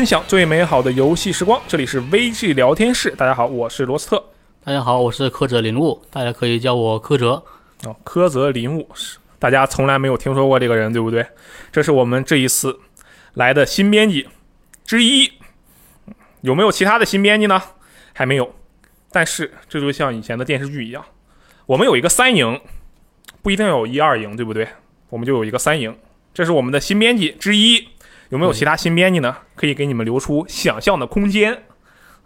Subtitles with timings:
[0.00, 1.60] 分享最美好的游戏时光。
[1.68, 4.24] 这里是 VG 聊天室，大家好，我是罗斯特。
[4.64, 7.32] 大家好，我是柯泽林悟，大家可以叫我柯泽。
[7.84, 11.26] 哦，柯泽林悟是大家从来没有听说过这个人，对不对？
[11.70, 12.80] 这是我们这一次
[13.34, 14.26] 来的新编辑
[14.86, 15.30] 之一。
[16.40, 17.62] 有没有其他的新编辑呢？
[18.14, 18.54] 还没有。
[19.12, 21.04] 但是这就像以前的电视剧一样，
[21.66, 22.58] 我们有一个三营，
[23.42, 24.66] 不一定要有一二营，对不对？
[25.10, 25.94] 我们就有一个三营，
[26.32, 27.86] 这是我们的新编辑之一。
[28.30, 29.36] 有没有其他新编辑呢？
[29.54, 31.62] 可以给你们留出想象的空间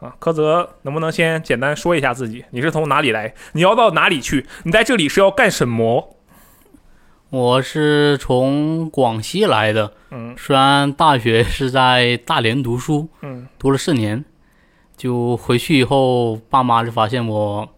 [0.01, 0.15] 啊！
[0.19, 2.45] 柯泽能不能先简单说一下自己？
[2.51, 3.35] 你是从哪里来？
[3.53, 4.47] 你要到哪里去？
[4.65, 6.17] 你在这里是要干什么？
[7.31, 14.25] 我是从广西来的，嗯虽然大学是在大连读书，嗯，读了四年，
[14.97, 17.69] 就回去以后，爸妈就发现我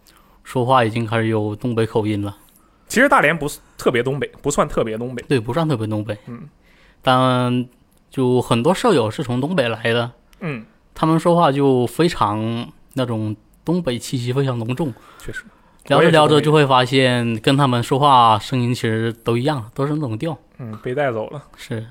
[0.43, 2.37] 说话已经开始有东北口音了。
[2.87, 5.23] 其实大连不是特别东北，不算特别东北。
[5.27, 6.47] 对，不算特别东北，嗯，
[7.01, 7.67] 但
[8.09, 15.43] 就很多舍友是从东北来的，嗯，他们说话就非常那种东北气息非常浓重，确实，
[15.87, 20.37] 聊着聊着就会发现跟他们说话声音其实都一样，都是那种调。
[20.57, 21.43] 嗯，被带走了。
[21.55, 21.85] 是，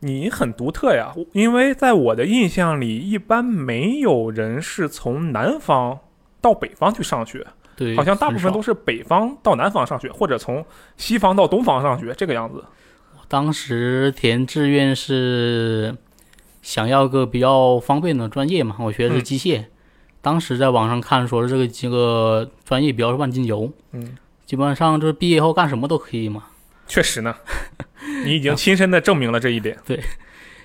[0.00, 5.98] 你很独特呀，因为在我的印象里，一般没有人是从南方
[6.40, 10.62] 到北方去上学，对，好像大部分都是北方到南方上学，或者从
[10.96, 12.62] 西方到东方上学，这个样子。
[13.28, 15.96] 当时填志愿是
[16.62, 19.64] 想要个比较方便的专业嘛，我学的是嗯机械。
[20.20, 24.16] 当时在网上看说这个这个专业比较万金油，嗯，
[24.46, 26.44] 基本上就是毕业后干什么都可以嘛。
[26.86, 27.34] 确实呢，
[28.24, 29.78] 你已经亲身的证明了这一点。
[29.84, 30.00] 对。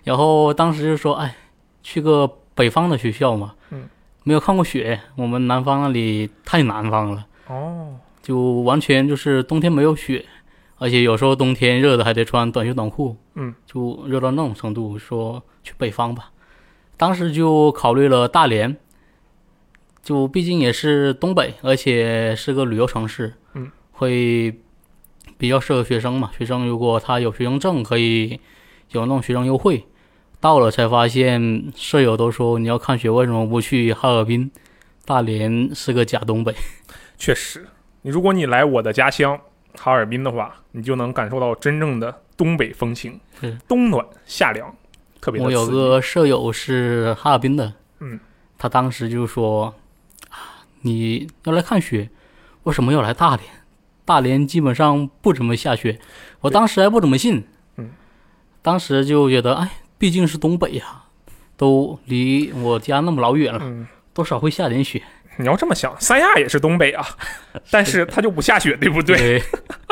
[0.06, 1.36] 然后当时就说，哎，
[1.84, 3.90] 去个北方的学校嘛，嗯，
[4.24, 10.26] 没有看过雪，我们南方那里太南方了，哦，就完全就是冬天没有雪，
[10.80, 16.32] 而且有时候冬天热的还得穿短袖短裤，嗯，就热到那种程度，说去北方吧。
[16.98, 18.76] 当时就考虑了大连，
[20.02, 24.58] 就毕竟也是东北，而且是个旅游城市，嗯，会
[25.38, 26.32] 比较适合学生嘛。
[26.38, 28.40] 学生如果他有学生证，可以
[28.92, 29.86] 有那种学生优惠。
[30.42, 34.50] 到了才发现，舍友都说你要看雪，为什么不去哈尔滨？
[35.04, 36.56] 大连是个假东北。
[37.18, 37.68] 确实，
[38.04, 39.40] 你如果你来我的家乡
[39.76, 44.74] 哈尔滨的话，你就能感受到真正的东北风情是，冬暖夏凉，
[45.22, 48.20] 特别的我有个舍友是哈尔滨的，嗯，
[48.58, 49.74] 他当时就说
[50.30, 52.10] 啊，你要来看雪，
[52.64, 53.46] 为什么要来大连？
[54.06, 56.00] 大连基本上不怎么下雪，
[56.42, 57.46] 我当时还不怎么信，
[57.78, 57.92] 嗯，
[58.62, 61.04] 当时就觉得，哎，毕竟是东北呀、
[61.56, 63.88] 都离我家那么老远了，嗯。
[64.12, 65.02] 多少会下点雪，
[65.40, 67.06] 你要这么想，三亚也是东北啊，
[67.72, 69.18] 但是它就不下雪，对不对？
[69.18, 69.42] 对，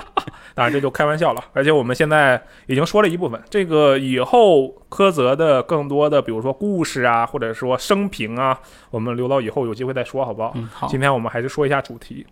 [0.54, 1.42] 当然这就开玩笑了。
[1.54, 8.60] 而且我们现在已经说了一部分，这个以后柯泽的更多的，比如说故事啊，或者说生平啊，
[8.90, 10.52] 我们留到以后有机会再说，好不好？
[10.56, 12.28] 嗯，好，今天我们还是说一下主题，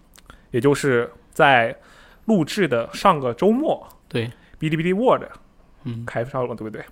[0.51, 1.73] 也就是在
[2.25, 4.25] 录制的上个周末，对，
[4.59, 5.23] 哔哩哔哩 Word
[5.85, 6.83] 嗯，开上了，对不对？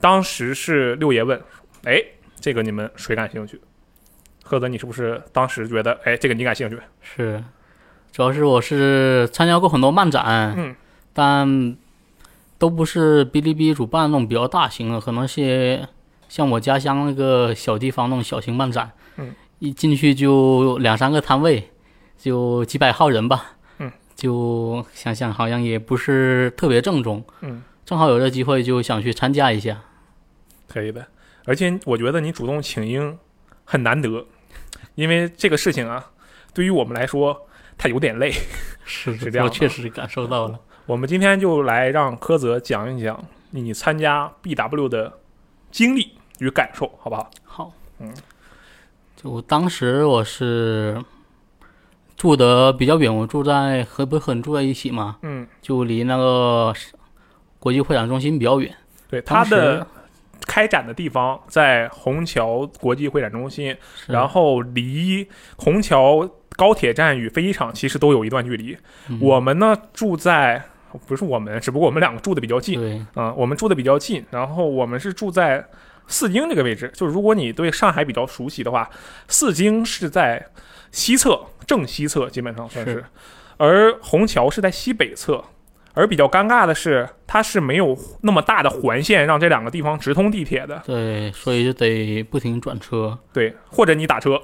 [0.00, 1.40] 当时是六爷问，
[1.84, 2.02] 哎，
[2.40, 3.60] 这个你们谁感兴趣？
[4.48, 6.78] 柯泽，你是不是当时觉得，哎，这个你感兴趣？
[7.02, 7.42] 是，
[8.12, 10.74] 主要是我是参加过很多漫展，嗯，
[11.12, 11.76] 但
[12.58, 15.86] 都不是哔哩哔哩主办那种比较大型的，可能是
[16.28, 21.70] 像我家乡那个小地方那种小型漫展，嗯，一进去就两三个摊位，
[22.16, 29.82] 就几百号人吧，嗯，就想想好像也不是特别正宗，嗯，正好有这机会就想去参加一下，
[30.68, 31.06] 可以的。
[31.44, 33.16] 而且我觉得你主动请缨
[33.64, 34.26] 很难得，
[34.96, 36.04] 因为这个事情啊，
[36.52, 37.46] 对于我们来说，
[37.78, 38.32] 它有点累。
[38.84, 40.58] 是是这样我确实感受到了。
[40.86, 45.12] 我们今天就来让柯泽讲一讲你参加 BW 的
[45.72, 47.30] 经历与感受，好不好？
[47.44, 48.14] 好，嗯，
[49.16, 51.02] 就当时我是
[52.16, 56.72] 住的比较远，我住在和不是很住在一起嘛，嗯，就离那个
[57.58, 58.72] 国际会展中心比较远。
[59.10, 59.86] 对，当时它的
[60.46, 68.76] 开展的地方在虹桥国际会展中心，然后离虹桥高铁站与飞机场其实都有一段距离。
[69.08, 70.62] 嗯我们呢住在。
[71.06, 75.62] 不是我们，只不过我们两个住的比较近，对啊、我们住的比较近，然后我们是住在
[76.06, 76.90] 四京这个位置。
[76.94, 78.88] 就是如果你对上海比较熟悉的话，
[79.28, 80.46] 四京是在
[80.90, 83.04] 西侧，正西侧基本上算是，是
[83.58, 85.44] 而虹桥是在西北侧。
[85.96, 90.82] 而比较尴尬的是，它是没有那么大的环线让这两个地方直通地铁的。
[90.84, 94.38] 对，所以就得不停转车，对，或者你打车。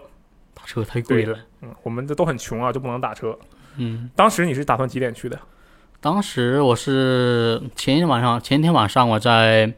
[0.55, 1.39] 打车太贵了。
[1.61, 3.39] 嗯，我们这都很穷啊，就不能打车。
[3.77, 5.39] 嗯，当时你是打算几点去的？
[6.01, 9.71] 当时我是前一天晚上，前一天晚上我在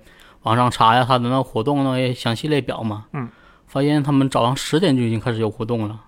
[0.42, 3.28] 网上查一下他的那个活动那些详细列表嘛，嗯，
[3.66, 6.00] 发现他们早上十点就已经开始有活动了，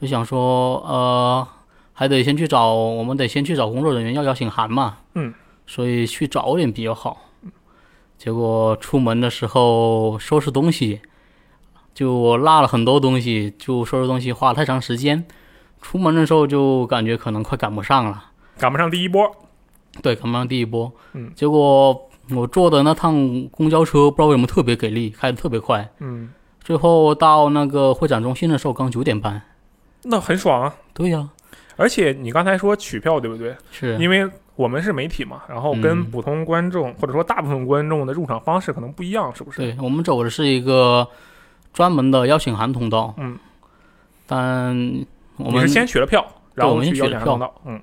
[0.00, 1.46] 就想说呃
[1.98, 5.34] 还得先去找，我们得先去找工作人员要邀请函嘛，嗯，
[5.66, 7.24] 所以去早点比较好。
[8.16, 11.00] 结果出门的时候收拾东西，
[11.92, 15.26] 就我落了很多东西，就收拾东西花了太长时间。
[15.82, 19.28] 出门的时候就感觉可能快赶不上了，赶不上第一波。
[20.00, 20.92] 对，赶不上第一波。
[21.14, 25.90] 嗯，结果我坐的那趟公交车不知道为什么特别给力，开的特别快。
[25.98, 26.30] 嗯，
[26.62, 29.42] 最后到那个会展中心的时候刚九点半。
[30.04, 30.76] 那很爽啊。
[30.94, 31.28] 对呀、
[31.78, 33.56] 而且你刚才说取票对不对？
[33.70, 39.58] 是因为我们是媒体嘛，然后跟嗯普通观众、或者说大部分观众的入场方式可能不一样，是不是？
[39.58, 41.08] 对我们走的是一个
[41.72, 43.14] 专门的邀请函通道。
[43.16, 43.38] 嗯，
[44.26, 44.76] 但
[45.36, 47.54] 我们是先取了票，然后我们先取了票。
[47.64, 47.80] 嗯，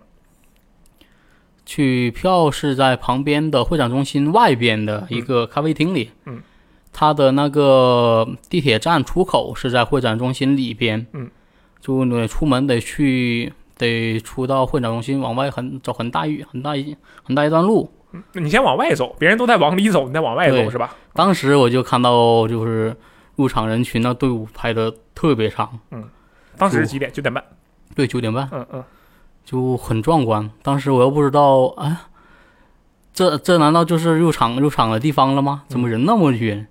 [1.66, 6.12] 取票是在旁边的会展中心外边的一个咖啡厅里。
[6.26, 6.42] 嗯，
[6.92, 11.08] 它的那个地铁站出口是在会展中心里边。
[11.14, 11.32] 嗯，
[11.80, 17.92] 就你出门得去，得出到会展中心，往外很走很大一很大一很大一段路。
[18.34, 20.96] 你先往外走，别人都在往里走，你再往外走是吧？
[21.14, 22.96] 当时我就看到，就是
[23.36, 26.04] 入场人群的队伍排的特别长，嗯
[26.58, 27.12] 当时是几点？
[27.12, 27.44] 九点半。
[27.94, 28.84] 对，九点半嗯嗯，
[29.44, 30.50] 就很壮观。
[30.64, 31.98] 当时我又不知道，哎，
[33.14, 35.64] 这这难道就是入场入场的地方了吗？
[35.68, 36.66] 怎么人那么远？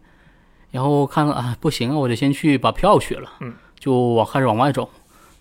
[0.71, 3.29] 然后看啊，不行啊，我得先去把票取了。
[3.41, 4.89] 嗯，就往开始往外走，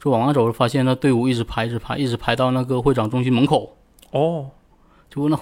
[0.04, 3.78] 就往外走，发现那队伍一直排，一直排，一直排到那个会展中心门口。
[4.12, 4.50] 哦，
[5.10, 5.40] 就那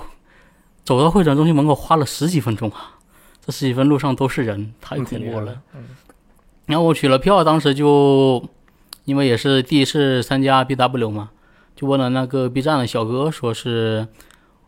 [0.84, 3.00] 走到会展中心门口花了十几分钟啊！
[3.44, 5.60] 这十几分路上都是人，太嗯恐怖了。
[6.68, 8.48] 然后我取了票，当时就
[9.06, 11.32] 因为也是第一次参加 BW 嘛，
[11.76, 14.08] 就问了那个 B 站的小哥，说是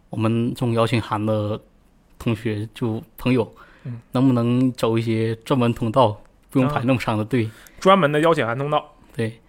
[0.09, 1.61] 我们中邀请函的
[2.17, 3.53] 同学就朋友，
[3.83, 6.19] 嗯能不能走一些专门通道，
[6.49, 7.47] 不用啊排那么长的队？
[7.79, 8.83] 专门的邀请函通道。
[9.15, 9.39] 对，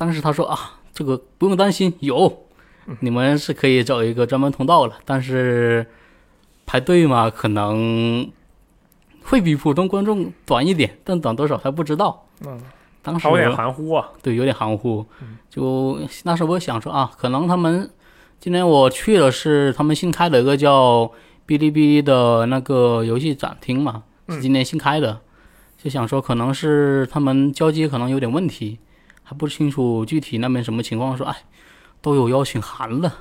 [0.00, 2.46] 当时他说啊，这个不用担心，有，
[2.86, 5.86] 嗯你们是可以找一个专门通道了，但是
[6.64, 8.26] 排队嘛，可能
[9.24, 12.26] 会比普通观众短一点，但短多少还不知道。
[12.46, 12.58] 嗯，
[13.02, 14.08] 当时有点含糊啊。
[14.22, 15.36] 对，有点含糊嗯。
[15.50, 17.90] 就那时候我想说啊，可能他们
[18.38, 21.04] 今天我去的是他们新开的一个叫
[21.46, 25.20] 哔哩哔哩的那个游戏展厅嘛，是嗯今年新开的，
[25.76, 28.78] 就想说可能是他们交接可能有点问题，
[29.30, 31.16] 还不清楚具体那边什么情况。
[31.16, 31.36] 说哎，
[32.02, 33.14] 都有邀请函了，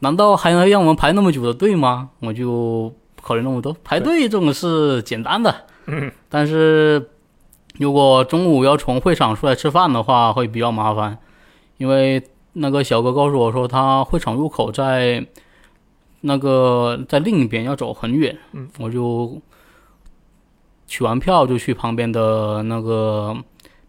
[0.00, 2.10] 难道还能让我们排那么久的队吗？
[2.18, 5.54] 我就不考虑那么多，排队这种是简单的。
[5.86, 7.10] 嗯， 但是
[7.78, 11.16] 如果中午要从会场出来吃饭的话，会比较麻烦，
[11.76, 12.20] 因为
[12.54, 15.24] 那个小哥告诉我说，他会场入口在
[16.22, 18.36] 那个在另一边，要走很远。
[18.54, 19.40] 嗯，我就
[20.88, 23.36] 取完票就去旁边的那个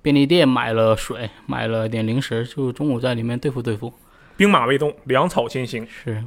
[0.02, 3.94] 便利店买了水，买了点零食，就中午在里面对付对付。
[4.38, 5.86] 兵马未动，粮草先行。
[5.88, 6.24] 是，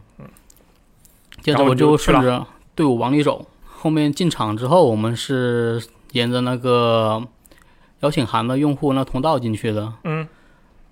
[1.40, 3.46] 接然后着我就顺着队伍往里走。
[3.64, 5.82] 后面进场之后，我们是
[6.12, 7.26] 沿着那个
[8.00, 9.92] 邀请函的用户那通道进去的。
[10.04, 10.28] 嗯，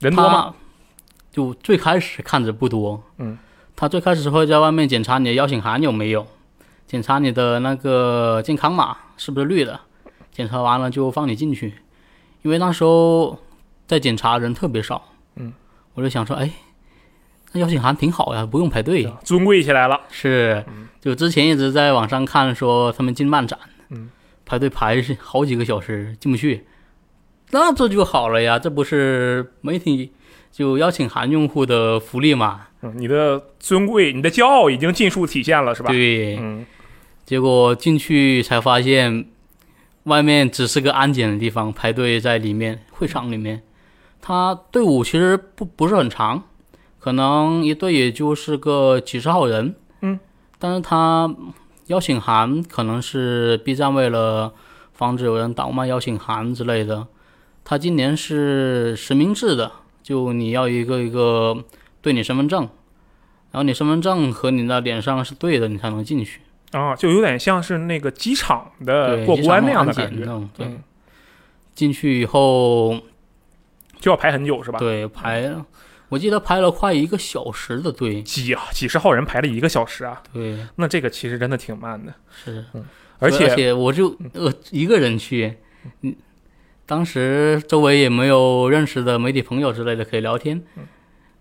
[0.00, 0.54] 人多吗？
[1.30, 3.38] 就最开始看着不多，嗯，
[3.76, 6.26] 他最开始会在外面检查你的邀请函有没有，
[6.88, 9.78] 检查你的那个健康码是不是绿的，
[10.32, 11.74] 检查完了就放你进去。
[12.42, 13.38] 因为那时候
[13.86, 15.02] 在检查人特别少，
[15.36, 15.52] 嗯，
[15.94, 16.50] 我就想说，哎，
[17.52, 19.10] 那邀请函挺好呀，不用排队。
[19.24, 20.00] 尊贵起来了。
[20.10, 20.64] 是，
[21.00, 23.58] 就之前一直在网上看说他们进漫展，
[23.90, 24.10] 嗯，
[24.46, 26.64] 排队排是好几个小时进不去，
[27.50, 30.12] 那这就好了呀，这不是媒体
[30.52, 32.68] 就邀请函用户的福利嘛？
[32.82, 35.90] 嗯，你的尊贵，你的骄傲已经尽数体现了，是吧？
[35.90, 36.64] 对，嗯，
[37.26, 39.26] 结果进去才发现，
[40.10, 43.62] 外面只是个安检的地方，排队在里面会场里面，
[44.20, 46.42] 他队伍其实不不是很长，
[46.98, 50.18] 可能一队也就是个几十号人，嗯，
[50.58, 51.32] 但是他
[51.86, 54.52] 邀请函可能是 B 站为了
[54.92, 57.06] 防止有人倒卖邀请函之类的，
[57.62, 59.70] 他今年是实名制的，
[60.02, 61.64] 就你要一个一个
[62.02, 62.68] 对你身份证。
[63.52, 66.40] 然后你身份证和你的脸上是对的，你才能进去。
[66.72, 70.24] 啊，就有点像是那个机场的，过关那样的感觉。
[70.56, 70.82] 对，嗯，
[71.74, 73.00] 进去以后，
[73.98, 74.78] 就要排很久是吧？
[74.78, 75.52] 对排，
[76.08, 78.22] 我记得排了快一个小时的队。
[78.22, 82.12] 几啊几十号人排了一个小时啊，对，那这个其实真的挺慢的。
[82.30, 82.64] 是，
[83.18, 85.56] 而且而且我就呃一个人去，
[86.02, 86.14] 嗯，
[86.86, 90.62] 当时周围也没有认识的媒体朋友之类的可以聊天。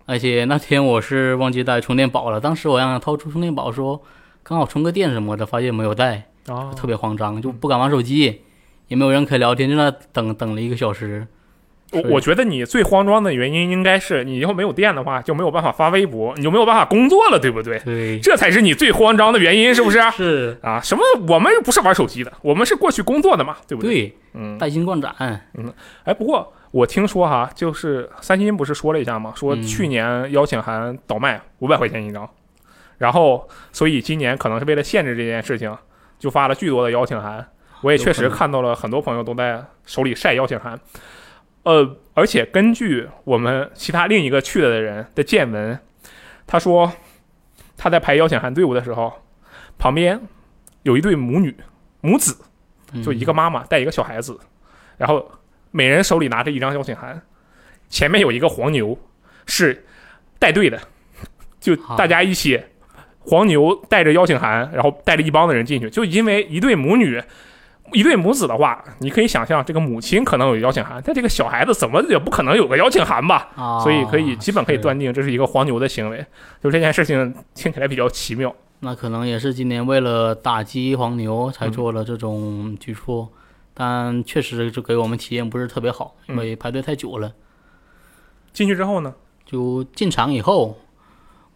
[0.06, 4.02] 而且那天我是忘记带充电宝了，当时我让他掏出充电宝说，
[4.42, 8.42] 刚好充个电什么的，发现没有带，啊特别慌张，就不敢玩手机，
[8.88, 11.26] 也没有人可以聊天，就那等等了一个小时。
[11.92, 17.80] 我我觉得你最慌张的原因应该是你以后没有电的话就没有办法发微博，你就没有办法工作了，对不对？
[17.80, 19.98] 对，这才是你最慌张的原因，是不是？
[20.12, 21.02] 是，啊，什么？
[21.26, 23.92] 我们不是玩手机的，我们是过去工作的嘛，对不对？
[23.92, 25.72] 对，嗯，带薪逛展，嗯，
[26.04, 29.32] 哎，不过我听说哈，就是三星不是说了一下吗？
[29.34, 32.30] 说嗯去年邀请函倒卖五百块钱一张，
[33.00, 35.74] 然后所以今年可能是为了限制这件事情，
[36.18, 37.48] 就发了巨多的邀请函。
[37.80, 40.78] 我也确实看到了很多朋友都在手里晒邀请函，
[41.62, 45.80] 呃，而且根据我们其他另一个去了的人的见闻，
[46.46, 46.92] 他说
[47.78, 49.10] 他在排邀请函队伍的时候，
[49.78, 50.20] 旁边
[50.82, 51.56] 有一对母女
[52.02, 52.36] 母子，
[52.92, 54.38] 嗯就一个妈妈带一个小孩子，
[54.98, 55.32] 然后
[55.70, 57.22] 每人手里拿着一张邀请函，
[57.88, 58.98] 前面有一个黄牛
[59.46, 59.86] 是
[60.38, 60.78] 带队的，
[61.58, 62.62] 就大家一起，
[63.20, 67.22] 黄牛带着邀请函，然后带着一帮的人进去，就因为一对母女。
[67.92, 73.48] 一对母子的话，你可以想象，这个母亲可能有邀请函，但这个小孩子怎么也不可能有个邀请函吧？
[73.56, 76.24] 啊，所以可以基本可以断定这是一个黄牛的行为。
[76.62, 78.54] 就这件事情听起来比较奇妙。
[78.78, 83.28] 那可能也是今年为了打击黄牛才嗯做了这种举措，
[83.74, 87.32] 但确实就给我们体验不是特别好，因嗯为排队太久了。
[88.52, 89.12] 进去之后呢，
[89.44, 90.78] 就进场以后，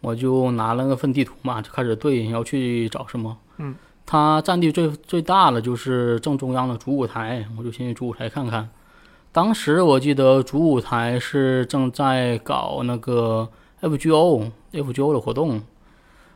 [0.05, 3.35] 我就拿了那份地图嘛，就开始对要去找什么。
[3.57, 3.73] 嗯，
[4.05, 8.69] 它占地最最大的就是正中央的主舞台，我就先去主舞台看看。
[9.31, 13.49] 当时我记得主舞台是正在搞那个
[13.81, 15.59] FGO FGO 的活动，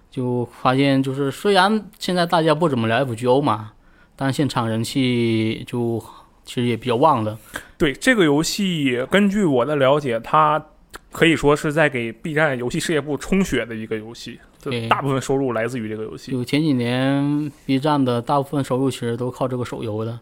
[0.10, 3.74] 就发现就是虽然现在大家不怎么聊 FGO 嘛，
[4.16, 6.04] 但现场人气就
[6.44, 7.38] 其实也比较旺的。
[7.78, 10.66] 对这个游戏，根据我的了解，它
[11.12, 16.32] 可以说是在给 B 站游戏事业部充血的一个游戏，就对大部分收入来自于这个游戏。
[16.32, 20.20] 就前几年 B 站的大部分收入其实都靠这个手游的，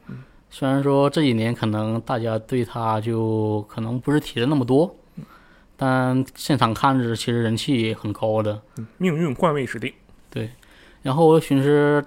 [0.49, 4.95] 虽然说这几年可能大家对它就可能不是提的那么多，
[5.75, 8.61] 但现场看着其实人气很高的。
[8.97, 9.93] 命运冠位时定，
[10.29, 10.49] 对
[11.01, 12.03] 然后我寻思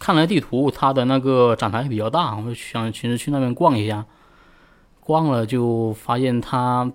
[0.00, 4.04] 看了地图，它的那个展台比较大，我就想寻思去那边逛一下。
[5.00, 6.90] 逛了就发现它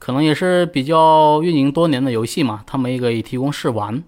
[0.00, 4.02] 可能也是比较运营多年的游戏嘛，他没给提供试玩，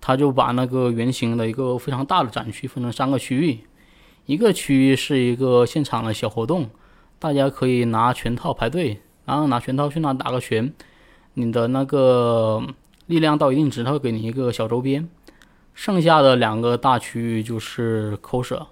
[0.00, 3.58] 他就把那个圆形的一个非常大的展区分成三个区域，
[4.26, 6.70] 一个区域是一个现场的小活动，
[7.18, 10.72] 大家可以拿拳套排队，然后拿拳套去那打个拳，
[11.34, 12.62] 你的那个
[13.06, 15.08] 力量到一定值，他会给你一个小周边。
[15.74, 18.64] 剩下的两个大区域就是 coser，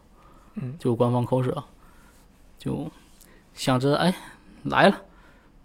[0.54, 1.64] 嗯，就官方 coser，
[2.56, 2.88] 就
[3.52, 4.14] 想着哎
[4.62, 5.00] 来了，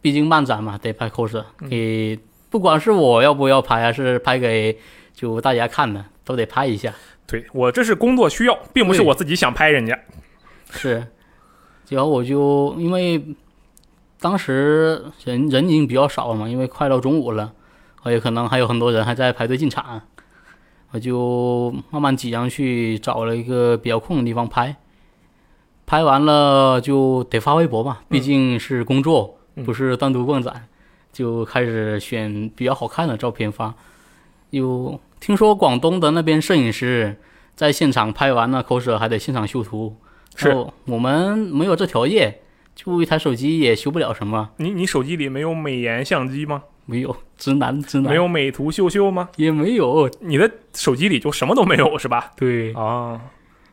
[0.01, 2.17] 毕竟漫展嘛，得拍 coser，给
[2.49, 4.77] 不管是我要不要拍，还是拍给
[5.13, 6.93] 就大家看的，都得拍一下。
[7.25, 9.99] 对我这是工作需要，并不是我自己想拍人家。
[10.69, 11.07] 是，
[11.89, 13.21] 然后我就因为
[14.19, 17.51] 当时人人已经比较少了嘛，因为快到中午了，
[18.03, 20.01] 而且可能还有很多人还在排队进场，
[20.91, 24.75] 我就慢慢挤上去，找了一个比较空的地方拍。
[25.85, 30.67] 拍完了就得发微博嘛，毕竟是工作，嗯不是单独逛展，
[31.11, 33.73] 就开始选比较好看的照片发。
[34.51, 37.17] 有听说广东的那边摄影师
[37.55, 39.95] 在现场拍完了 coser 还得现场修图，
[40.35, 42.39] 是哦我们没有这条件，
[42.75, 46.63] 就一台手机也修不了什么，你你手机里没有美颜相机吗？
[46.85, 49.27] 没有直男直男没有美图秀秀吗？
[49.35, 52.31] 也没有，你的手机里就什么都没有是吧？
[52.37, 53.19] 对，啊，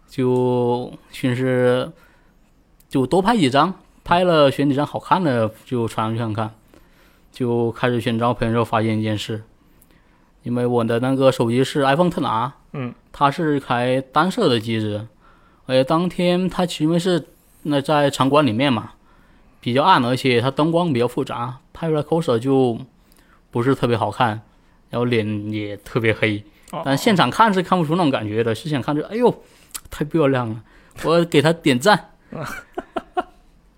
[0.09, 1.93] 就寻思
[2.89, 3.73] 就多拍几张，
[4.05, 6.55] 拍了选几张好看的就传上去看看，
[7.33, 9.43] 就开始选照片之后发现一件事，
[10.43, 15.09] 因为我的那个手机是 iPhone 特拿，嗯，它是开单摄的机子，
[15.67, 17.25] 而且当天它因为是
[17.63, 18.93] 那在场馆里面嘛，
[19.61, 22.79] 比较暗，而且它灯光比较复杂，拍出来 coser 就
[23.51, 24.43] 不是特别好看，
[24.91, 26.45] 然后脸也特别黑。
[26.73, 29.35] 哦但现场看是看不出那种感觉的，是想看就哎呦，
[29.91, 30.63] 太漂亮了，
[31.05, 32.11] 我给他点赞。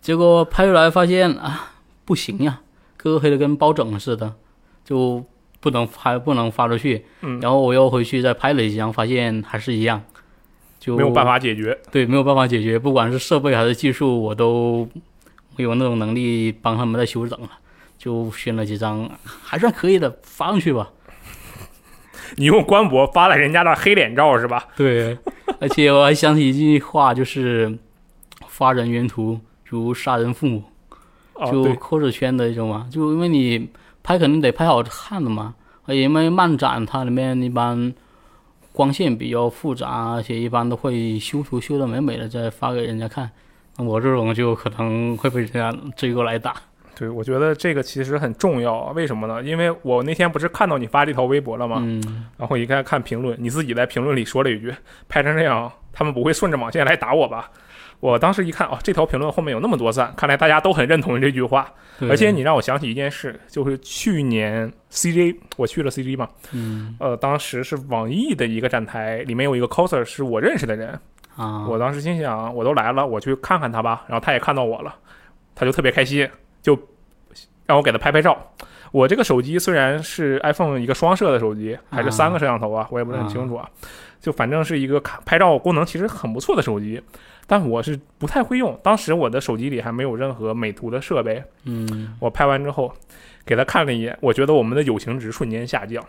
[0.06, 1.72] 结果拍出来发现啊，
[2.04, 2.60] 不行呀，
[2.96, 4.34] 哥哥黑的跟包拯似的，
[4.84, 5.24] 就
[5.58, 7.04] 不能拍不能发出去。
[7.22, 10.00] 嗯然后我又回去再拍了几张，发现还是一样，
[10.78, 11.76] 就没有办法解决。
[11.90, 14.88] 对，没有办法解决，不管是设备还是技术，我都
[15.56, 17.50] 没有那种能力帮他们再修整了。
[17.98, 20.88] 就选了几张还算可以的，发上去吧。
[22.38, 24.68] 你用官博发了人家的黑脸照是吧？
[24.76, 25.18] 对，
[25.60, 27.76] 而且我还想起一句话，就是
[28.46, 30.64] 发人原图如杀人父母，
[31.34, 32.88] 哦，就对，cos 圈的一种嘛。
[32.90, 33.68] 就因为你
[34.02, 35.54] 拍肯定得拍好看的嘛，
[35.84, 37.92] 而且因为漫展它里面一般
[38.72, 43.30] 光线比较复杂，而且一般都会修图修的美美的再发给人家看。
[43.76, 46.54] 那我这种就可能会被人家追过来打。
[46.98, 48.92] 对，我觉得这个其实很重要啊。
[48.92, 49.42] 为什么呢？
[49.42, 51.76] 因为我那天不是看到你发这条微博了吗？
[51.80, 54.74] 嗯，然后一看看评论，你自己在评论里说了一句
[55.06, 57.50] ：“拍成这样，他们不会顺着网线来打我吧？”
[58.00, 61.72] 我当时一看，哦，这条评论后面有那么多赞，看来大家都很认同这句话。
[62.10, 71.00] 而且你让我想起一件事，就是去年 CJ 我去了 CJ 嘛，嗯呃，当时是网易的一个展台，里面有一个 coser 是我认识的人，
[71.36, 74.04] 啊，我当时心想，我都来了，我去看看他吧。
[74.08, 74.94] 然后他也看到我了，
[75.54, 76.28] 他就特别开心，
[76.60, 76.78] 就
[77.64, 78.36] 让我给他拍拍照。
[78.92, 83.68] 我这个手机虽然是 iPhone 一个双摄的手机，还是三个摄像头啊，我也不是很清楚啊。
[84.20, 87.00] 就反正是一个拍照功能其实很不错的手机，
[87.46, 88.76] 但我是不太会用。
[88.82, 92.92] 当时我的手机里还没有任何美图的设备，嗯我拍完之后
[93.44, 96.04] 给他看了一眼，我觉得我们的友情值瞬间下降。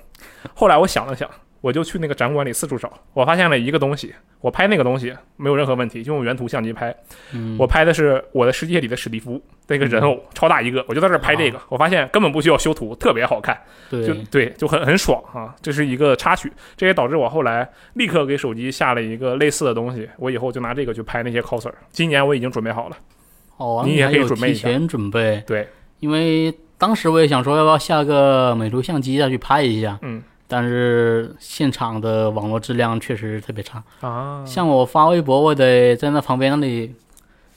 [0.56, 1.30] 后来我想了想，
[1.62, 6.96] 我就去那个展馆里四处找，我发现了一个东西，我拍那个东西没有任何问题，就用原图相机拍。
[7.34, 13.60] 嗯，我拍的是我的世界里的史蒂夫那个人偶，超大一个，我就在这儿拍这个，我发现根本不需要修图，特别好看，
[13.90, 15.56] 就对，就很很爽啊！
[15.62, 21.72] 这是一个插曲，这也导致我后来立刻给手机下了一个类似的东西，我以后就拿这个去拍那些 coser。
[21.90, 22.98] 今年我已经准备好了，
[23.58, 24.68] 哦，你也可以准备一下。
[24.68, 25.68] 提前准备，对，
[26.00, 33.84] 因为当时我也想说要不要下个美图相机再去拍一下，嗯但是现场的网络质量确实特别差。
[34.02, 36.96] 啊，像我发微博，我得在那旁边那里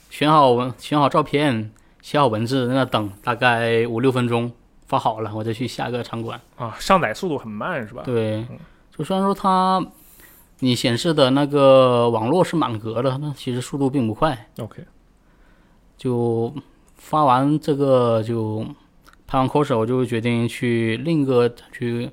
[0.09, 1.71] 选好文、选好照片、
[2.01, 4.51] 写好文字，在那等大概五六分钟，
[4.87, 6.39] 发好了我再去下个场馆。
[6.57, 8.03] 啊，上载速度很慢是吧？
[8.03, 8.45] 对，
[8.97, 9.81] 就虽然说它
[10.59, 14.47] 你显示的那个网络是满格的，那其实速度并不快。
[14.59, 14.83] ，OK，
[15.97, 16.53] 就
[16.97, 18.65] 发完这个就
[19.25, 22.11] 拍完 coser，我就决定去另一个去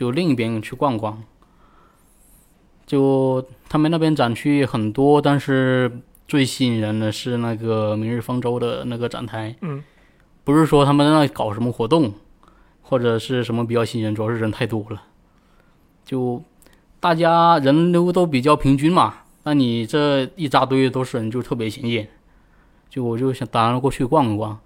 [0.00, 1.22] 就另一边去逛逛。
[2.86, 9.54] 就他们那边展区很多，但是最吸引人的是那个明日方舟的那个展台。
[9.60, 9.84] 嗯，
[10.42, 12.14] 不是说他们在那里搞什么活动，
[12.80, 15.02] 或者是什么比较吸引人，主要是人太多了。
[16.02, 16.42] 就
[16.98, 22.08] 大家人流都比较平均嘛，那你这一扎堆都是人，就特别显眼。
[22.88, 24.58] 就我就想打算过去逛一逛，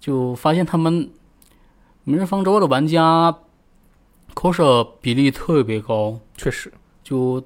[0.00, 1.10] 就发现他们
[2.04, 3.36] 明日方舟的玩家
[4.34, 7.42] coser 比例特别高，确实，就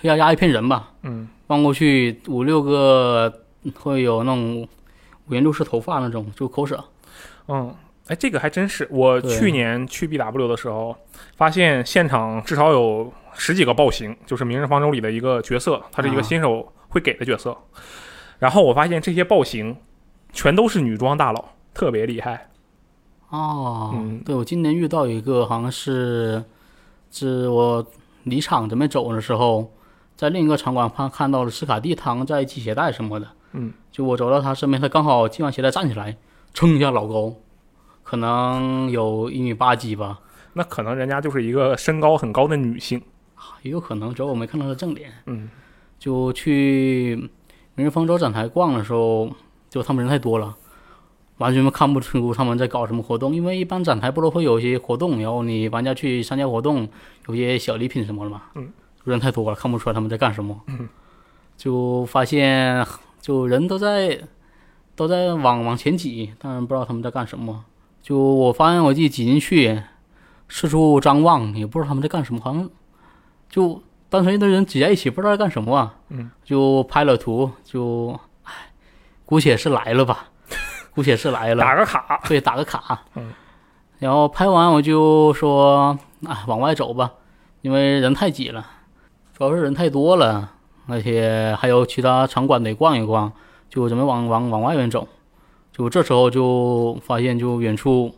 [0.00, 3.42] 黑压压一片人吧，嗯望过去五六个
[3.74, 4.68] 会有那种
[5.28, 6.82] 五颜六色头发那种，就 coser。
[7.48, 7.74] 嗯。
[8.08, 8.88] 哎，这个还真是。
[8.90, 10.96] 我去年去 BW 的时候，
[11.36, 17.54] 发现现场至少有十几个暴行，就是《明日方舟》里的一个角色，他是一个啊新手会给的角色。
[18.38, 19.76] 然后我发现这些暴行
[20.32, 22.48] 全都是女装大佬，特别厉害。
[23.30, 24.20] 哦，嗯。
[24.24, 26.44] 对，我今年遇到一个，好像是，
[27.10, 27.86] 是我
[28.24, 29.70] 离场准备走的时候，
[30.16, 36.16] 在另一个场馆看看到了斯卡蒂躺在系鞋带什么的，嗯，就我走到他身边，他刚好系完鞋带站起来，
[36.54, 37.34] 噌一下老高，
[38.02, 40.20] 可能有一米八几吧，
[40.54, 43.00] 那可能人家就是一个身高很高的女性。
[43.62, 45.12] 也有可能，主要我没看到她正脸。
[45.26, 45.48] 嗯。
[45.98, 47.30] 就去
[47.74, 49.28] 明日方舟展台逛的时候，
[49.68, 50.56] 就他们人太多了，
[51.38, 53.34] 完全看不出他们在搞什么活动。
[53.34, 56.88] 因为一般展台不都会有一些活动，然后你玩家去参加活动，
[57.26, 58.42] 有些小礼品什么的嘛。
[58.54, 58.70] 嗯，
[59.04, 60.60] 人太多了，看不出来他们在干什么。
[60.66, 60.88] 嗯，
[61.56, 62.86] 就发现
[63.20, 64.20] 就人都在
[64.94, 67.64] 都在往往前挤，但是不知道他们在干什么。
[68.02, 69.82] 就我发现我自己挤进去，
[70.48, 72.68] 四处张望，也不知道他们在干什么，好像
[73.50, 75.94] 就单纯一堆人挤在一起，不知道在干什么啊。
[76.08, 78.52] 嗯，就拍了图，就唉，
[79.26, 80.30] 姑且是来了吧，
[80.98, 82.20] 姑且是来了，打个卡。
[82.26, 83.00] 对，打个卡。
[83.14, 83.32] 嗯，
[84.00, 87.12] 然后拍完我就说，啊，往外走吧，
[87.60, 88.66] 因为人太挤了，
[89.32, 90.50] 主要是人太多了，
[90.88, 93.30] 而且还有其他场馆得逛一逛，
[93.70, 95.06] 就准备往往往外面走。
[95.70, 98.12] 就这时候就发现，就远处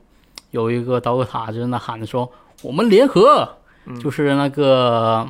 [0.53, 2.33] 有一个刀客塔在那喊着说
[2.65, 5.27] ：“我们联合！”嗯就是那个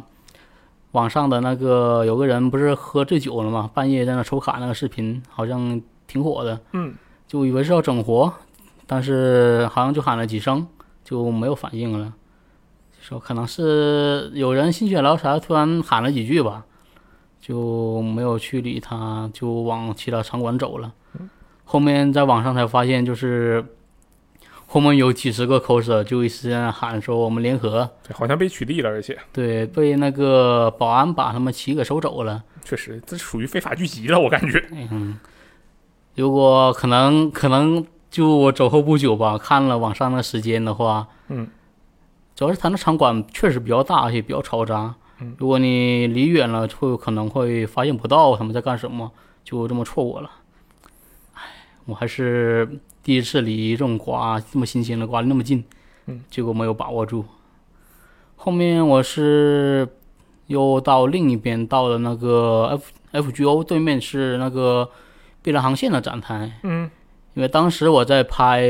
[0.93, 6.61] 网上的那个有个人不是喝醉酒了嘛，半夜在那抽卡那个视频，好像挺火的。
[6.73, 6.95] 嗯，
[7.31, 8.35] 就以为是要整活，
[8.89, 10.67] 但是好像就喊了几声
[11.05, 12.13] 就没有反应了。
[13.01, 16.65] 说可能是有人心血来潮突然喊了几句吧，
[17.41, 20.93] 就没有去理他，就往其他场馆走了。
[21.63, 23.65] 后面在网上才发现，就是
[24.67, 32.43] 后面有几十个 coser 就一直喊说我们联合，对，好像被取缔了，而且对，被那个保安把他们旗给收走了。
[32.65, 34.69] 确实这属于非法聚集了，我感觉。
[34.91, 35.17] 嗯，
[36.17, 41.49] 如果可能，可能就我走后不久吧，看了网上的时间的话，嗯，
[42.35, 44.95] 主要是他那场馆确实比较大，而且比较嘈杂。
[45.21, 49.11] 嗯如果你离远了，会可能会发现不到他们在干什么，
[49.45, 50.31] 就这么错过了。
[51.35, 51.43] 唉，
[51.85, 55.63] 我还是第一次离这种瓜这么新鲜的瓜那么近，
[56.07, 57.25] 嗯，结果没有把握住。
[58.37, 59.87] 后面我是
[60.47, 62.79] 又到另一边，到了那个
[63.13, 64.89] F FGO 对面是那个
[65.43, 66.91] 碧蓝航线的展台，嗯，
[67.35, 68.63] 因为当时我在拍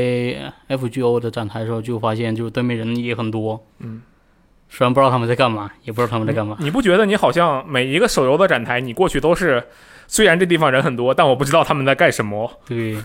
[0.69, 3.63] FGO 的展台的时候，就发现就对面人也很多。
[3.79, 4.01] 嗯，
[4.69, 6.55] 虽然不知道他们在干嘛，也不知道他们在干嘛。
[6.59, 9.63] 你不觉得你好像每一个手游的展台，你过去都是，
[10.07, 12.49] 虽然这地方人很多，但我不知道他们在干什么。
[12.65, 12.97] 对，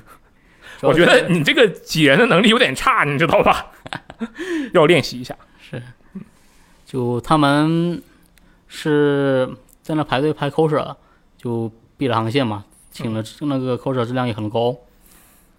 [0.82, 3.72] 我觉得你这个挤人的能力有点差，你知道吧？
[4.74, 5.36] 要练习一下。
[5.58, 5.82] 是
[6.84, 8.00] 就他们
[8.68, 9.48] 是
[9.82, 10.94] 在那排队拍 coser，
[11.36, 12.64] 就碧蓝航线嘛，
[12.96, 14.76] 请了那个 coser 质量也很高。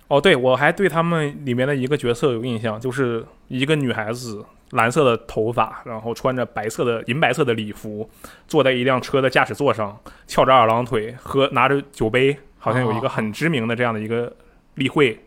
[0.07, 8.09] 哦，对，我还对他们里面的一个角色有印象，就是一个女孩子，蓝色的头发，然后穿着白色的银白色的礼服，
[8.47, 14.33] 坐在一辆车的驾驶座上，翘着二郎腿，喝拿着酒杯，好像有一个很知名的这样的一个
[14.75, 15.19] 例会，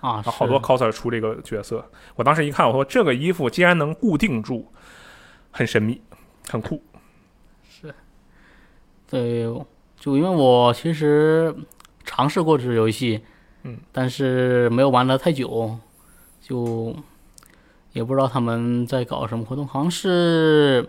[0.00, 1.84] 啊，好多 coser 出这个角色。
[2.14, 4.72] 我当时一看，我说这个衣服竟然能固定住，
[5.50, 6.00] 很神秘，
[6.48, 6.80] 很酷。
[7.68, 7.92] 是
[9.10, 9.46] 对，
[9.98, 11.54] 就因为我其实
[12.04, 13.20] 尝试过这游戏，
[13.64, 15.76] 嗯，但是没有玩的太久，
[16.40, 16.94] 就
[17.92, 20.88] 也不知道他们在搞什么活动，好像是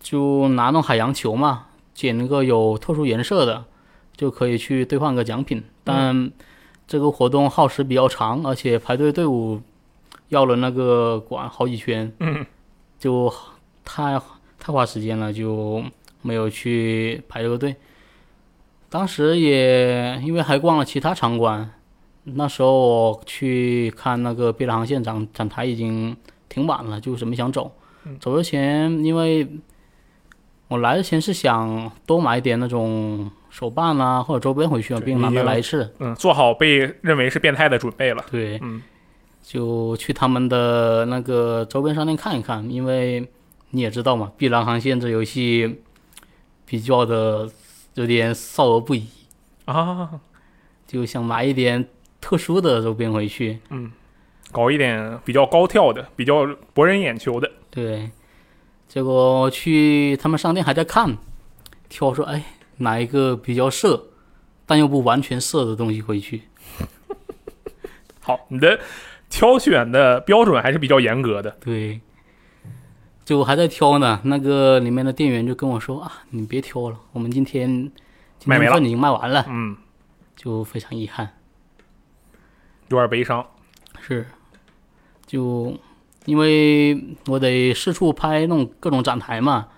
[0.00, 3.64] 就拿那种海洋球嘛，捡那个有特殊颜色的，
[4.16, 6.30] 就可以去兑换个奖品，但
[6.86, 9.60] 这个活动耗时比较长，而且排队队伍
[10.28, 12.46] 绕了那个馆好几圈，嗯，
[12.98, 13.32] 就
[13.84, 14.20] 太
[14.58, 15.82] 太花时间了，就
[16.22, 17.76] 没有去排这个队。
[18.88, 21.70] 当时也因为还逛了其他场馆，
[22.24, 26.16] 那时候我去看那个碧蓝航线展展台已经
[26.48, 27.72] 挺晚了，就是没想走。
[28.04, 29.46] 嗯走之前，因为
[30.68, 35.94] 我来之前是想多买点那种手办啊或者周边回去嘛，对毕竟难得来一次。
[36.00, 38.24] 嗯，做好被认为是变态的准备了。
[38.30, 38.82] 对，嗯，
[39.42, 43.26] 就去他们的那个周边商店看一看，因为
[43.70, 45.82] 你也知道嘛，《碧蓝航线》这游戏
[46.72, 47.46] 比较的
[47.96, 49.06] 有点少儿不宜，
[49.66, 50.08] 啊，
[50.86, 51.86] 就想买一点
[52.18, 53.60] 特殊的周边回去。
[53.68, 53.92] 嗯
[54.50, 57.50] 搞一点比较高跳的、比较博人眼球的。
[57.70, 58.10] 对，
[58.88, 61.18] 结果去他们商店还在看，
[61.90, 62.42] 挑说，哎，
[62.78, 64.06] 哪一个比较色，
[64.64, 66.44] 但又不完全色的东西回去。
[68.20, 68.80] 好，你的
[69.28, 71.50] 挑选的标准还是比较严格的。
[71.60, 72.00] 对，
[73.32, 77.90] 就我还在挑呢，那个里面的店员就跟我说啊，你别挑了，我们今天
[78.38, 79.74] 今天份已经卖完了，嗯，
[80.36, 81.30] 就非常遗憾。
[82.88, 83.42] 有点悲伤。
[84.02, 84.26] 是，
[85.24, 85.74] 就
[86.26, 89.68] 因为我得四处拍那种各种展台嘛，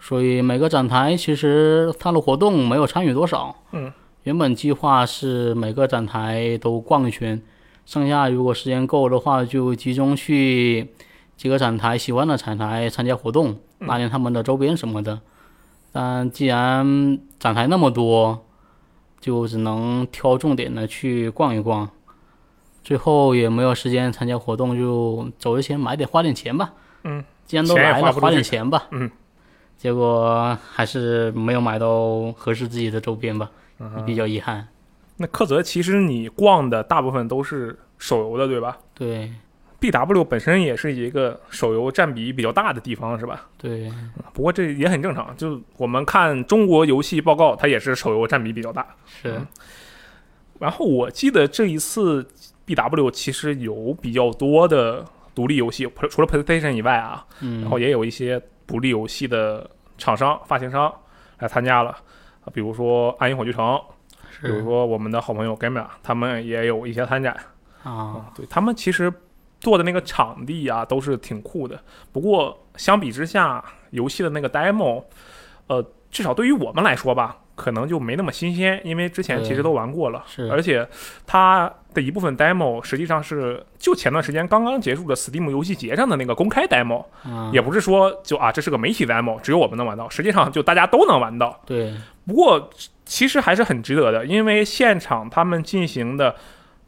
[0.00, 3.54] 所以每个展台其实它的活动没有参与多少。
[3.70, 3.92] 嗯，
[4.24, 7.40] 原本计划是每个展台都逛一圈，
[7.84, 10.88] 剩下如果时间够的话，就集中去
[11.36, 15.20] 几个展台喜欢的展台参加活动，拿点他们的周边什么的。
[15.92, 18.44] 但既然展台那么多，
[19.20, 21.88] 就只能挑重点的去逛一逛。
[22.82, 26.72] 最后也没有时间参加活动，就走之前买点花点钱吧。
[27.02, 28.86] 嗯，既然都来了，花点钱吧。
[28.92, 29.10] 嗯，
[29.76, 34.68] 结果还是没有买到合适自己的周边吧，嗯比较遗憾。
[35.16, 39.32] 那克泽其实你逛的大部分都是手游的，对吧对
[39.90, 43.48] ？BW 本身也是一个手游占比比较大的地方，是吧？
[43.58, 43.90] 对，
[44.32, 48.86] 不过这也很正常，就我们看中国游戏报告，它也是手游占比比较大。
[49.06, 49.46] 是嗯
[50.58, 52.26] 然后我记得这一次
[52.66, 59.68] BW 其实有比较多的独立游戏，除除了 PlayStation 以外啊，嗯，然后也有一些独立游戏的
[59.98, 60.90] 厂商、发行商
[61.40, 63.62] 来参加了，啊比如说《暗影火炬城》，
[64.40, 67.36] 比如说我们的好朋友 Gamma，他们也有一些参展
[67.82, 68.32] 啊，啊。
[68.34, 69.12] 对他们其实
[69.60, 71.78] 做的那个场地啊，都是挺酷的。
[72.12, 75.04] 不过相比之下，游戏的那个 demo，
[75.66, 80.22] 呃，至少对于我们来说吧，可能就没那么新鲜，因为之前其实都玩过了。
[80.26, 80.86] 是而且
[81.26, 91.58] 它的一部分 demo 实际上是就前段时间刚刚结束的 Steam 游戏节上的那个公开 demo，、啊，也不是说就啊这是个媒体 demo，只有我们能玩到，实际上就大家都能玩到。
[91.64, 91.94] 对
[92.26, 92.70] 不过
[93.04, 96.34] 其实还是很值得的，因为现场他们进行的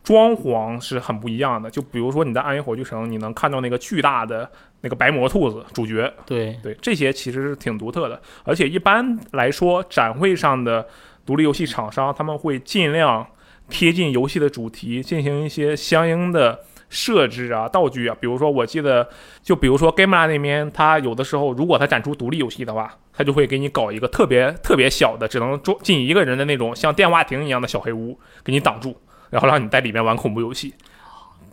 [0.03, 1.71] 装潢是很不一样的。
[1.71, 8.21] 就比如说你在《暗影火炬城》，你能看到那个巨大的那个白魔兔子主角，对对这些其实是挺独特的。
[8.45, 10.87] 而且一般来说，展会上的
[11.27, 13.27] 独立游戏厂商他们会尽量
[13.69, 19.07] 贴近游戏的主题，进行一些相应的设置啊、道具啊，比如说我记得，
[19.43, 28.97] 就比如说 Gamera 那边，他有的时候如果他展出独立游戏的话，他就会给你搞一个特别特别小的，只能装进一个人的那种像电话亭一样的小黑屋，给你挡住，
[29.31, 30.75] 然后让你在里面玩恐怖游戏。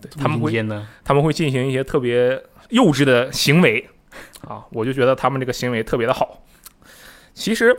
[0.02, 0.52] 对他们会
[1.04, 3.90] 他们会进行一些特别幼稚的行为
[4.48, 6.44] 啊，我就觉得他们这个行为特别的好。
[7.34, 7.76] 其实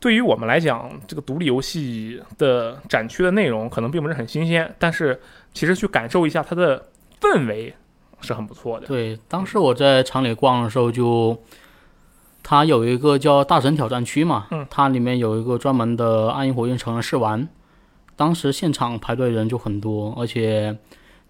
[0.00, 5.20] 对于我们来讲，这个独立游戏的展区的内容可能并不是很新鲜，但是
[5.52, 6.86] 其实去感受一下它的
[7.20, 7.74] 氛围
[8.20, 8.86] 是很不错的。
[8.86, 11.36] 对，当时我在厂里逛的时候就，
[12.42, 17.48] 它有一个叫大神挑战区嘛，嗯它里面有一个专门的暗影火焰城的试玩，
[18.18, 20.76] 当时现场排队人就很多，而且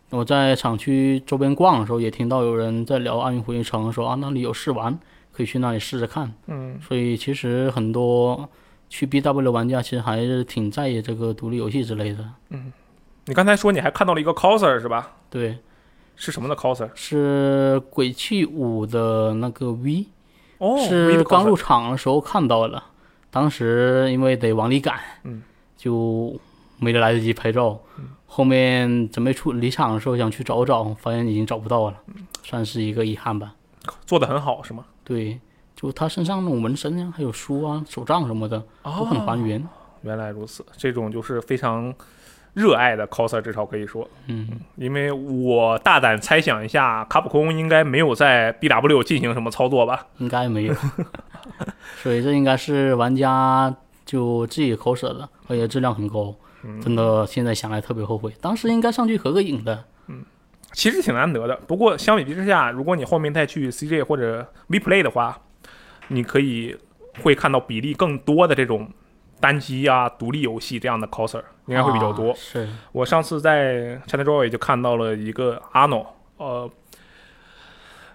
[0.09, 4.98] 我在厂区周边逛的时候也听到有人在聊暗影火焰城，说啊那里有试玩，
[5.31, 6.33] 可以去那里试试看。
[6.46, 8.48] 嗯，所以其实很多
[8.88, 12.24] 去 BW 的玩家其实还是挺在意这个独立游戏之类的。
[12.48, 12.72] 嗯
[13.27, 15.12] 你刚才说你还看到了一个 coser 是吧？
[15.29, 15.59] 对，
[16.16, 16.88] 是什么的 coser？
[16.94, 20.07] 是鬼泣五的那个 V。
[20.57, 22.83] 哦，是刚入场的时候看到了，
[23.31, 25.42] 当时因为得往里赶，嗯，
[25.77, 26.35] 就
[26.78, 27.78] 没得来得及拍照。
[28.26, 31.96] 后面准备出离场的时候想去找找，发现已经找不到了，
[32.42, 33.54] 算是一个遗憾吧。
[34.04, 34.84] 做的很好是吗？
[35.02, 35.40] 对，
[35.74, 39.66] 就他身上那种纹身呀，还有书啊、手杖什么的，都很还原。
[40.02, 41.92] 原来如此，这种就是非常
[42.52, 50.06] 热爱的 coser，至少可以说，嗯，因为我大胆猜想一下，卡普空应该没有在 BW 进行什么操作吧？
[50.18, 50.74] 应该没有，
[52.02, 56.34] 所以这应该是玩家就自己口舍的，而且质量很高。
[56.62, 59.85] 嗯真的，现在想来特别后悔，当时应该上去合个影的。
[60.09, 60.25] 嗯
[60.73, 61.57] 其实挺难得的。
[61.66, 65.40] 不过相比之下，如果你后面再去 CJ 或者 VPlay 的话，
[66.09, 66.77] 你可以
[67.23, 68.87] 会看到比例更多的这种
[69.40, 72.33] 单机啊、独立游戏这样的 coser，应该会比较多。
[72.33, 76.71] 啊是，我上次在 ChinaJoy 就看到了一个阿诺，呃，《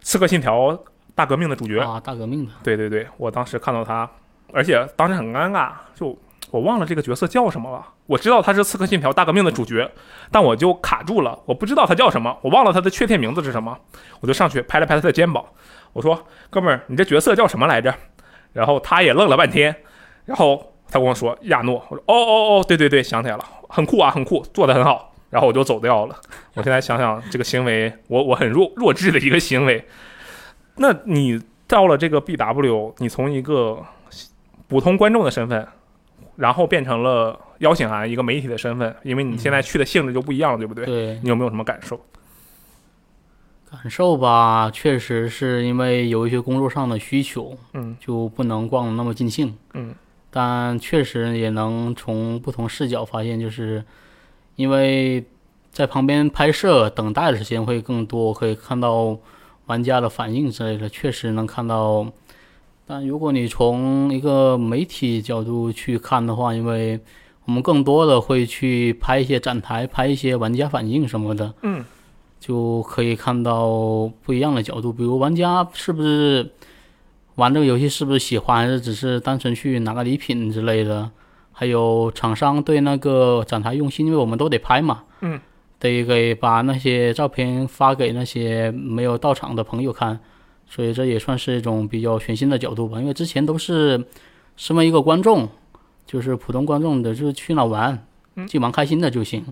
[0.02, 0.80] 刺客信条：
[1.16, 1.80] 大革命》的主角。
[1.80, 2.52] 啊，大革命的。
[2.64, 4.08] 对对对，我当时看到他，
[4.54, 6.16] 而且当时很尴尬，就
[6.54, 7.84] 我忘了这个角色叫什么了。
[8.06, 9.90] 我知道他是《刺客信条：大革命》的主角，
[10.30, 13.76] 但我就卡住了，我不知道他叫什么，我忘了他的确切名字是什么。
[14.20, 15.44] 我就上去拍了拍他的肩膀，
[15.94, 17.92] 我说：“哥们儿，你这角色叫什么来着？”
[18.54, 19.76] 然后他也愣了半天，
[20.26, 26.16] 然后他跟我说：“亚诺。”我说：“哦哦哦，对对对，想起来了，很酷啊，很酷，做的很好。”然后我就走掉了。
[26.54, 29.84] 我现在想想，这个行为，我我很弱弱智的一个行为。
[30.76, 33.84] 那你到了这个 BW，你从一个
[34.68, 35.68] 普通观众的身份，
[36.36, 40.86] 然后变成了邀请函一个媒体的身份，因为你现在去的性质就不一样了，对不对？
[40.86, 42.00] 对，你有没有什么感受？
[43.70, 49.56] 感受吧，确实是因为有一些工作上的需求，嗯就不能逛得那么尽兴。
[49.74, 49.94] 嗯，
[50.30, 53.84] 但确实也能从不同视角发现，就是
[54.56, 55.24] 因为
[55.72, 59.18] 在旁边拍摄等待的时间会更多，可以看到
[59.66, 62.06] 玩家的反应之类的，确实能看到。
[62.86, 67.00] 但如果你从一个媒体角度去看的话，因为
[67.46, 71.84] 我们更多的会去拍一些展台，拍一些玩家反应什么的，嗯，
[72.40, 76.52] 就可以看到不一样的角度，比如玩家是不是
[77.36, 81.10] 玩这个游戏是不是喜欢，还是只是单纯去拿个礼品之类的，
[81.52, 85.40] 还有厂商对那个展台用心，因为我们都得拍嘛，嗯，
[85.80, 90.20] 得给把那些照片发给那些没有到场的朋友看，
[90.74, 94.04] 所以这也算是一种比较全新的角度吧，因为之前都是
[94.58, 95.48] 身为一个观众，
[96.08, 99.46] 就是普通观众的，就是去那玩，嗯既玩开心的就行。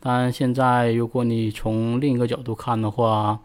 [0.00, 3.38] 但现在如果你从另一个角度看的话，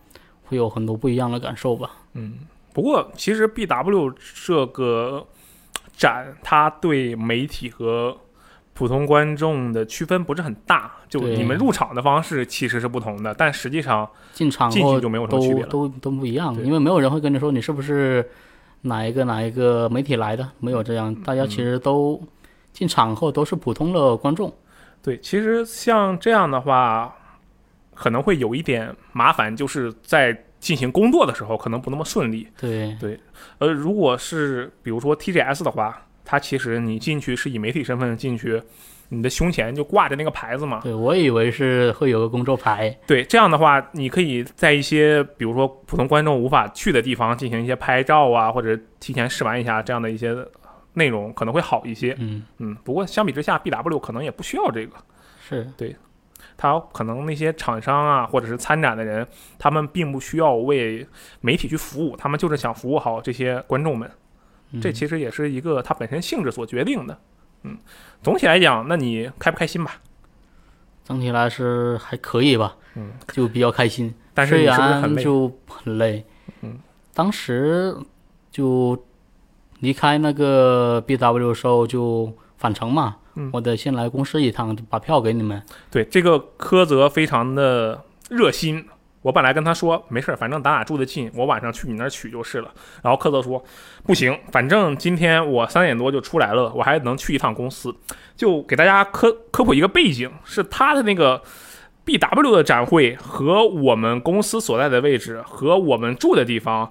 [0.46, 1.92] 会有很多不一样的感受吧。
[2.14, 2.36] 嗯
[2.72, 4.14] 不过其实 BW
[4.46, 5.28] 这个
[5.98, 8.16] 展，它对媒体和
[8.80, 15.68] 普通观众的区分不是很大，就你们入场的方式其实是不同的，但实际上进场后进去就没有什么区别了。
[15.68, 18.26] 都都都不一样，因为没有人会跟你说你是不是
[18.84, 22.24] 哪一个哪一个媒体来的，没有这样，大家其实都
[22.72, 24.50] 进场后都是普通的观众。
[25.04, 27.14] 对，其实像这样的话，
[27.94, 32.48] 可能会有一点麻烦，就是在进行工作的时候可能不那么顺利。
[32.58, 33.20] 对对
[33.58, 38.62] 呃，如果是比如说 TGS 的话，它其实你进去是以媒体身份进去，
[39.08, 40.80] 你的胸前就挂着那个牌子嘛。
[40.84, 50.36] 对，我以为是会有个工作牌，对，这样的话，你可以在一些比如说普通观众无法去的地方进行一些拍照啊，或者提前试玩一下这样的一些
[50.94, 52.16] 内容，可能会好一些。
[52.20, 54.96] 嗯，嗯，不过相比之下，BW 可能也不需要这个。
[55.42, 55.96] 是对
[56.56, 61.04] 他可能那些厂商啊，或者是参展的人，他们并不需要为
[61.42, 64.08] 媒体去服务，他们就是想服务好这些观众们。
[64.72, 67.18] 嗯这其实也是一个它本身性质所决定的。
[67.64, 67.78] 嗯，
[68.24, 70.00] 总体来讲，那你开不开心吧？
[71.04, 74.14] 整体来是还可以吧，嗯，就比较开心。
[74.34, 74.66] 但是虽？
[74.66, 76.24] 然就很累，
[76.62, 76.78] 嗯，
[77.14, 77.96] 当时
[78.52, 79.06] 就
[79.80, 85.62] 离开那个 BW 的时候就返程嘛，嗯我得先来公司一趟，把票给你们。
[85.90, 88.86] 对，这个柯泽非常的热心。
[89.22, 92.72] 我本来跟他说没事儿，反正咱俩住得近，我晚上去你那儿取就是了。
[93.04, 93.64] 然后柯泽说
[94.04, 97.94] 不行，反正今天我三点多就出来了，我还能去一趟公司。
[98.36, 101.42] 就给大家科科普一个背景，是他的那个
[102.06, 106.90] BW 的展会和我们公司所在的位置和我们住的地方，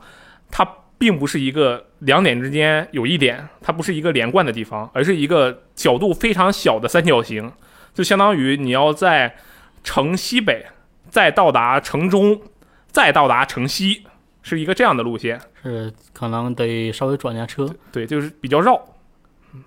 [0.51, 7.51] 它并不是一个两点之间有一点，它不是一个连贯的地方，而是一个角度非常小的三角形。
[7.95, 9.35] 就相当于你要在
[9.83, 10.67] 城西北，
[11.11, 12.41] 再到达城中，
[12.87, 14.05] 再到达城西，
[14.43, 15.41] 是一个这样的路线。
[15.63, 18.81] 是可能得稍微转下车，对，就是比较绕。
[19.53, 19.65] 嗯，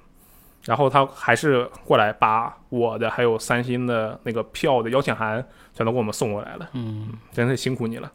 [0.64, 8.12] 然后他还是过来把我的还有三星的那个票的邀请函全都给我们送过来了，嗯，真是辛苦你了。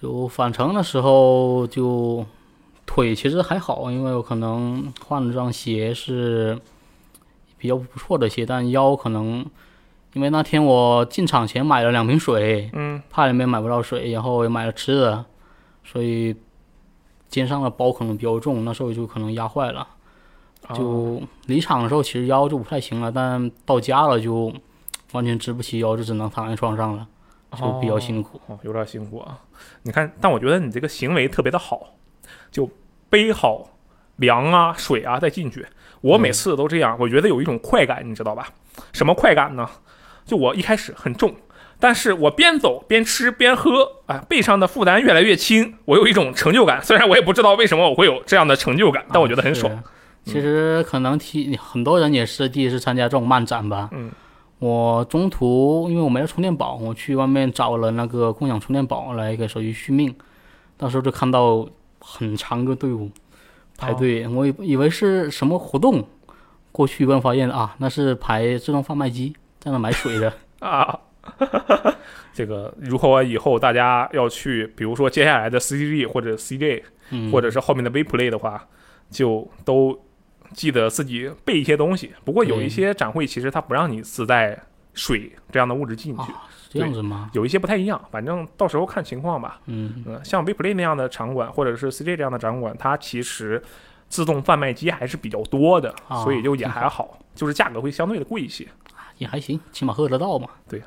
[0.00, 2.24] 就返程的时候就
[2.84, 6.58] 腿其实还好，因为我可能换了双鞋是
[7.58, 9.44] 比较不错的鞋，但腰可能
[10.16, 15.22] 因为那天我进场前买了两瓶水，嗯，怕里面买不到水，然后也买了吃的，
[15.84, 16.34] 所以
[17.28, 19.86] 肩上的包可能比较重，那时候就可能压坏了。
[20.68, 24.50] 哦就离场的时候其实腰就不太行了，但到家了就
[25.12, 27.06] 完全直不起腰，就只能躺在床上了，
[27.58, 28.40] 就比较辛苦。
[28.46, 29.38] 哦，有点辛苦啊。
[29.82, 31.94] 你看，但我觉得你这个行为特别的好，
[32.50, 32.66] 就
[33.10, 33.68] 背好
[34.16, 35.66] 粮啊、水啊再进去。
[36.00, 38.48] 我每次都这样，我觉得有一种快感，你知道吧？
[38.94, 39.68] 什么快感呢？
[40.26, 41.34] 就我一开始很重，
[41.80, 46.82] 但是我边走边吃边喝，啊，背上的负担越来越轻，我有一种成就感。
[46.82, 49.82] 虽然我也不知道为什么我会有这样的成就感，但我觉得很爽。
[50.24, 53.88] 其实可能提很多人也是第一次参加这种漫展吧。
[53.92, 54.10] 嗯，
[54.58, 60.12] 我中途因为我没有充电宝，我去外面找了那个共享充电宝来给手机续命，
[60.76, 61.64] 到时候就看到
[62.00, 63.08] 很长个队伍
[63.78, 66.04] 排队，我以以为是什么活动，
[66.72, 70.32] 过去一问发现啊，那是排自动贩卖机在那买水的。
[70.60, 70.98] 啊，
[72.32, 78.66] 这个如果以后大家要去，比如说接下来的 CG 或者 CJ，嗯，或者是后面的 WePlay 的话，
[79.10, 79.98] 就都
[80.52, 82.12] 记得自己备一些东西。
[82.24, 84.58] 不过有一些展会其实它不让你自带
[84.94, 86.32] 水这样的物质进去，
[86.70, 87.30] 这样子吗？
[87.34, 89.60] 有一些不太一样，反正到时候看情况吧。
[89.66, 93.62] 嗯，嗯，像 WePlay 那样的场馆，或者是 CJ 这样的展馆，它其实
[94.08, 98.66] 自动贩卖机还是比较多的，啊所以就也还好，就是价格会相对的贵一些。
[99.18, 100.48] 也还行，起码喝得到嘛。
[100.68, 100.82] 对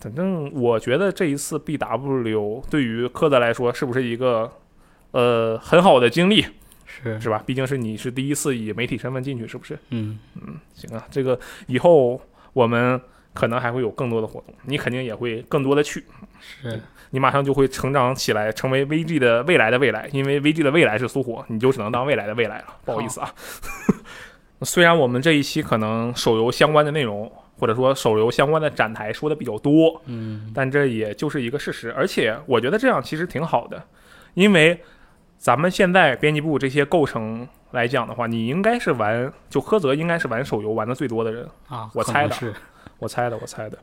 [0.00, 4.52] 反正我觉得这一次 BW 对于科德来说，是不是一个
[5.12, 6.44] 呃很好的经历，
[6.84, 7.42] 是，是吧？
[7.46, 9.78] 毕竟是你是第一次以媒体身份进去，是不是？
[9.90, 12.20] 嗯嗯，行啊，这个以后
[12.52, 13.00] 我们
[13.32, 16.04] 可能还会有更多的活动，你肯定也会更多的去，
[16.38, 16.78] 是，
[17.10, 22.66] 你马上就会成长起来，成为 VG 的未来的未来，因为 VG 的未来是苏火，你就只能当未来的未来了。
[22.84, 23.34] 不好意思啊，
[24.64, 33.82] 虽然我们这一期可能手游相关的内容，或者说手游相关的展台说的比较多，嗯，但这也就是一个事实，而且我觉得这样其实挺好的，
[34.34, 34.80] 因为
[35.36, 42.52] 咱们现在编辑部这些构成来讲的话，你应该是玩就柯泽应该是玩手游玩的最多的人，啊，我猜的是，
[42.98, 43.78] 我猜的，我猜的。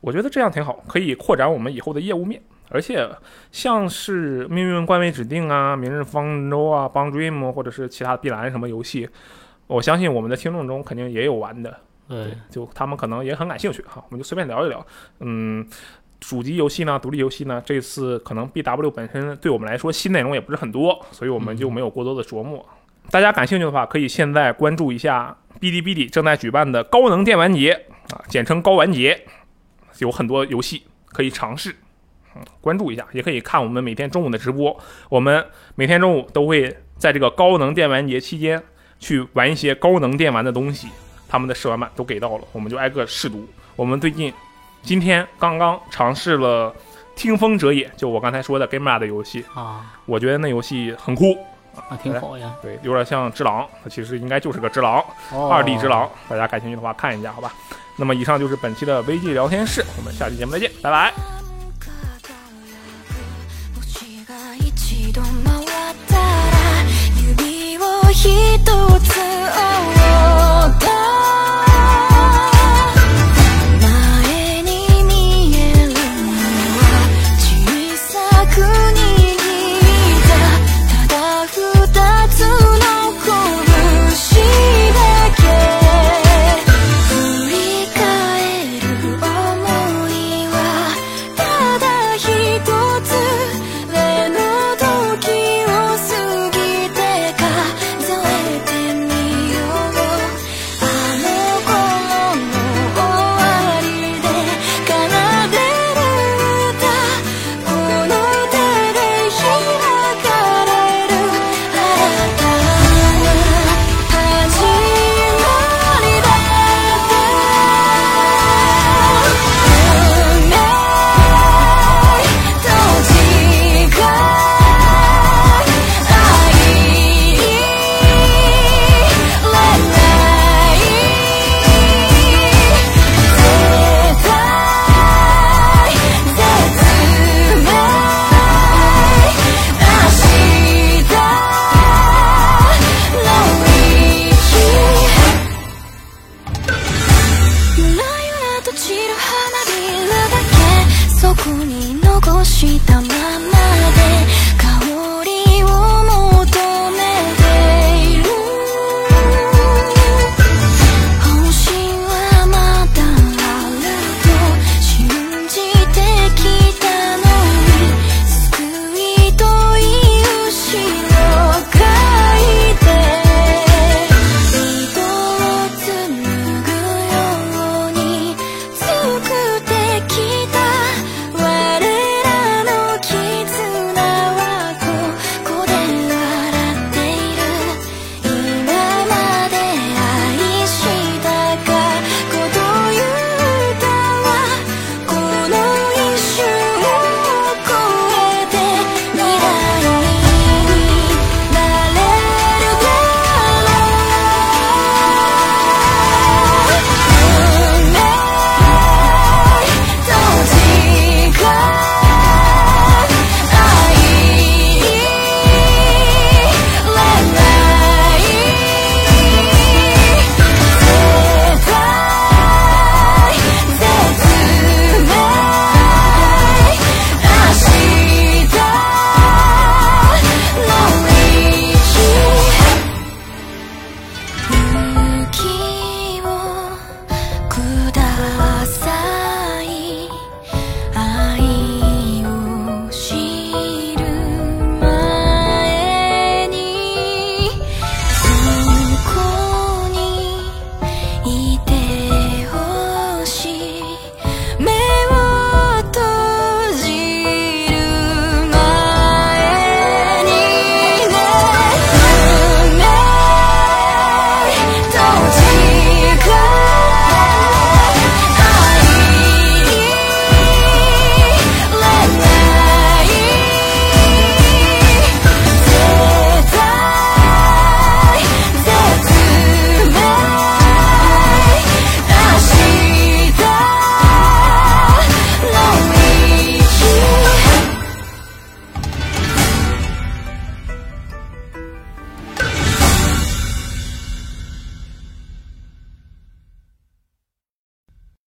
[0.00, 2.42] 我觉得这样挺好，可以扩展我们以后的业务面。
[2.74, 3.06] 而且
[3.50, 9.06] 像是《命运冠位指定》啊、《明日方舟》啊、《帮 Dream》或者是其他碧蓝什么游戏，
[9.72, 11.76] 我相信我们的听众中肯定也有玩的。
[12.08, 14.84] 对，就他们可能也很感兴趣哈，我们就随便聊一聊。
[15.20, 15.66] 嗯，
[16.20, 22.64] 主机游戏呢，独立游戏呢，这次可能 BW 本身对我们来说新内容也不是很多，所以我们就没有过多的琢磨。
[23.10, 27.72] 大家感兴趣的话，可以现在关注一下哔哩哔哩正在举办的高能电玩节
[28.10, 29.24] 啊，简称高玩节，
[29.98, 31.74] 有很多游戏可以尝试。
[32.34, 34.78] 嗯，关注一下，也可以看我们每天中午的直播。
[35.08, 35.44] 我们
[35.76, 38.62] 每天中午都会在这个高能电玩节期间
[39.02, 40.88] 去玩一些高能电玩的东西。
[41.28, 43.48] 他们的试玩版都给到了，我们就挨个试读。
[43.74, 44.30] 我们最近
[44.82, 46.70] 今天刚刚尝试了
[47.16, 51.34] 《听风者也》，就我刚才说的 Gamera 的游戏，啊，我觉得那游戏很酷，
[51.88, 52.54] 那挺好呀。
[52.60, 56.06] 对，有点像只狼，它其实应该就是个只狼，哦，二 D 只狼。
[56.28, 57.50] 大家感兴趣的话看一下，好吧？
[57.96, 61.41] 那么以上就是本期的 VG 聊天室，我们下期节目再见，拜拜。
[68.24, 68.30] 指
[68.70, 70.01] を